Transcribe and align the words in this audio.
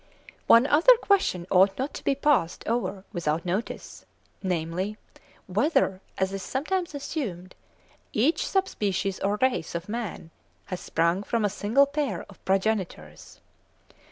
One 0.47 0.65
other 0.65 0.97
question 0.97 1.45
ought 1.51 1.77
not 1.77 1.93
to 1.93 2.03
be 2.03 2.15
passed 2.15 2.63
over 2.67 3.03
without 3.13 3.45
notice, 3.45 4.03
namely, 4.41 4.97
whether, 5.45 6.01
as 6.17 6.33
is 6.33 6.41
sometimes 6.41 6.95
assumed, 6.95 7.53
each 8.11 8.47
sub 8.47 8.67
species 8.67 9.19
or 9.19 9.37
race 9.43 9.75
of 9.75 9.87
man 9.87 10.31
has 10.65 10.79
sprung 10.79 11.21
from 11.21 11.45
a 11.45 11.49
single 11.51 11.85
pair 11.85 12.25
of 12.29 12.43
progenitors. 12.45 13.41